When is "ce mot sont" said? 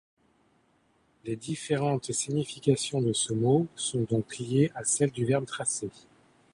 3.13-4.01